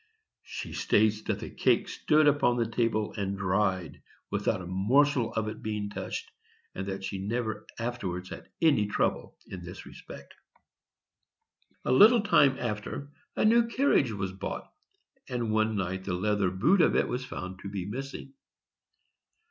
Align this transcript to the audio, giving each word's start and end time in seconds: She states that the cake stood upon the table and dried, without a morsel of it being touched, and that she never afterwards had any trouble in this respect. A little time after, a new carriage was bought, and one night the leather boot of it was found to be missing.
She 0.41 0.73
states 0.73 1.21
that 1.25 1.41
the 1.41 1.51
cake 1.51 1.87
stood 1.87 2.27
upon 2.27 2.57
the 2.57 2.65
table 2.65 3.13
and 3.17 3.37
dried, 3.37 4.01
without 4.31 4.59
a 4.59 4.65
morsel 4.65 5.31
of 5.35 5.47
it 5.47 5.61
being 5.61 5.91
touched, 5.91 6.31
and 6.73 6.87
that 6.87 7.03
she 7.03 7.19
never 7.19 7.67
afterwards 7.77 8.29
had 8.29 8.49
any 8.63 8.87
trouble 8.87 9.37
in 9.45 9.63
this 9.63 9.85
respect. 9.85 10.33
A 11.85 11.91
little 11.91 12.21
time 12.21 12.57
after, 12.57 13.11
a 13.35 13.45
new 13.45 13.67
carriage 13.67 14.11
was 14.11 14.33
bought, 14.33 14.73
and 15.29 15.51
one 15.53 15.75
night 15.75 16.03
the 16.05 16.15
leather 16.15 16.49
boot 16.49 16.81
of 16.81 16.95
it 16.95 17.07
was 17.07 17.23
found 17.23 17.59
to 17.59 17.69
be 17.69 17.85
missing. 17.85 18.33